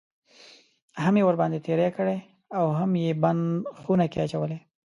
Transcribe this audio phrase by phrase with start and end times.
[1.03, 2.17] هم یې ورباندې تېری کړی
[2.59, 3.43] اوهم یې بند
[3.81, 4.59] خونه کې اچولی.